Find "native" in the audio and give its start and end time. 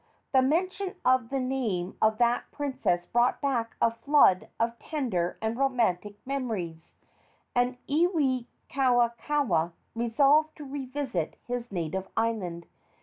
11.71-12.07